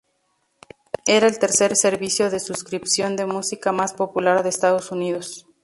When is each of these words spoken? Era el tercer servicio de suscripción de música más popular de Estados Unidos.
Era 1.05 1.27
el 1.27 1.37
tercer 1.37 1.75
servicio 1.75 2.31
de 2.31 2.39
suscripción 2.39 3.15
de 3.15 3.27
música 3.27 3.71
más 3.71 3.93
popular 3.93 4.41
de 4.41 4.49
Estados 4.49 4.91
Unidos. 4.91 5.45